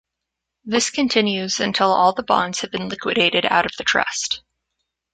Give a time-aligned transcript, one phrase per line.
[0.65, 4.41] This continues until all the bonds have been liquidated out of the trust.